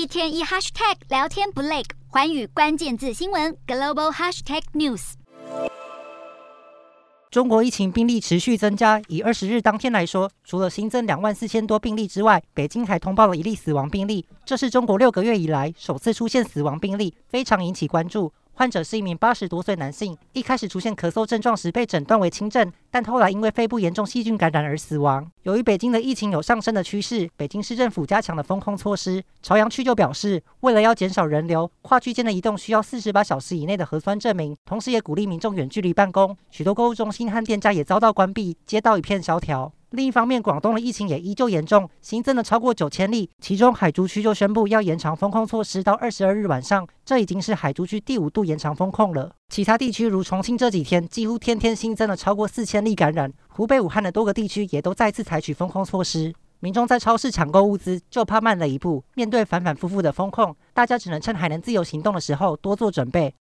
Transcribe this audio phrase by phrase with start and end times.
[0.00, 5.12] 一天一 hashtag 聊天不累，寰宇关键字新闻 global hashtag news。
[7.30, 18.32] 中国疫情病例持续增加，以二十日当天来说，除了新增两万四千多病例之外，北京还通报了一例死亡病例，这是中国六个月以来首次出现死亡病例，非常引起关注。
[18.60, 25.26] 患者是一名八十多岁男性，一开始出现咳嗽症状时被诊断为轻症，但后来因为肺部严重细菌感染而死亡。
[25.44, 29.24] 由于北京的疫情有上升的趋势，北京市政府加强了封控措施。
[29.40, 36.36] 朝阳区就表示，为了要减少人流，跨区间的移动需要四十八小时以内的核酸证明，同时也鼓励民众远距离办公。
[36.50, 39.72] 许多购物中心和店家也遭到关闭，街道一片萧条。
[39.90, 43.28] 另一方面，广东的疫情也依旧严重，新增了超过九千例。
[43.40, 49.32] 其中，海珠区就宣布要延长封控措施到二十二日晚上，这已经是海珠区第五度延长封控了。
[49.48, 56.32] 其他地区如重庆这几天几乎天天新增了超过四千例感染，湖北武汉的多个地区也都再次采取封控措施。
[56.60, 59.02] 民众在超市抢购物资，就怕慢了一步。
[59.14, 63.34] 面对反反复复的封控，大家只能趁还能自由行动的时候多做准备。